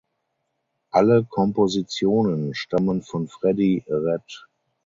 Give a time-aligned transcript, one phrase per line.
[0.89, 4.47] Alle Kompositionen stammen von Freddie Redd.